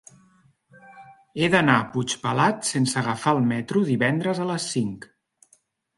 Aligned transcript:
He 1.41 1.49
d'anar 1.55 1.75
a 1.81 1.83
Puigpelat 1.91 2.65
sense 2.71 2.99
agafar 3.03 3.35
el 3.37 3.45
metro 3.53 3.85
divendres 3.91 4.43
a 4.43 4.49
les 4.53 4.67
cinc. 4.75 5.07